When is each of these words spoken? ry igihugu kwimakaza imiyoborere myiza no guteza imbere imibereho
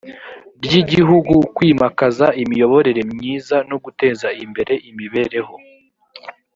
ry 0.63 0.73
igihugu 0.81 1.35
kwimakaza 1.55 2.27
imiyoborere 2.43 3.01
myiza 3.13 3.57
no 3.69 3.77
guteza 3.83 4.27
imbere 4.43 4.73
imibereho 4.89 5.55